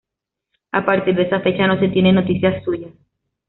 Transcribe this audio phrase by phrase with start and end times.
[0.73, 2.91] A partir de esa fecha no se tiene noticias suyas.